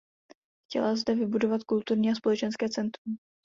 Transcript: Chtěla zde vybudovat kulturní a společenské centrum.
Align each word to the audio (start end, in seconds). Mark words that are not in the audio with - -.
Chtěla 0.65 0.95
zde 0.95 1.15
vybudovat 1.15 1.63
kulturní 1.63 2.11
a 2.11 2.15
společenské 2.15 2.69
centrum. 2.69 3.17